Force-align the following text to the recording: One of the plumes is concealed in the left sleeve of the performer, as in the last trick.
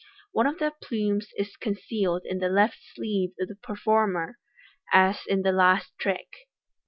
One 0.31 0.47
of 0.47 0.57
the 0.57 0.73
plumes 0.81 1.27
is 1.37 1.55
concealed 1.57 2.23
in 2.25 2.39
the 2.39 2.49
left 2.49 2.79
sleeve 2.95 3.33
of 3.39 3.49
the 3.49 3.55
performer, 3.55 4.39
as 4.91 5.27
in 5.27 5.43
the 5.43 5.51
last 5.51 5.95
trick. 5.99 6.27